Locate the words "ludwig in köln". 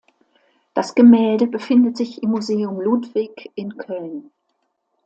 2.81-4.31